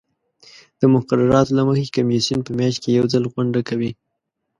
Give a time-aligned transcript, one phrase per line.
[0.79, 3.91] د مقرراتو له مخې کمیسیون په میاشت کې یو ځل غونډه کوي.